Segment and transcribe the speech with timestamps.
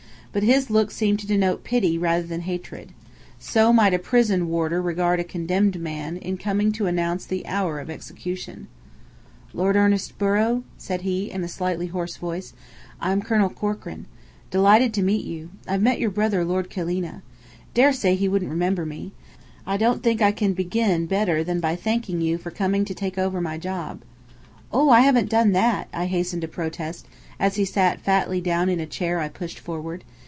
[0.33, 2.93] But his look seemed to denote pity rather than hatred.
[3.37, 7.81] So might a prison warder regard a condemned man, in coming to announce the hour
[7.81, 8.69] of execution.
[9.53, 12.53] "Lord Ernest Borrow?" said he, in a slightly hoarse voice.
[13.01, 14.05] "I'm Colonel Corkran.
[14.51, 15.49] Delighted to meet you.
[15.67, 17.23] I've met your brother, Lord Killeena.
[17.73, 19.11] Daresay he wouldn't remember me.
[19.67, 23.17] I don't think I can begin better than by thanking you for coming to take
[23.17, 23.99] over my job."
[24.71, 27.05] "Oh, I haven't done that!" I hastened to protest,
[27.37, 30.05] as he sat fatly down in a chair I pushed forward.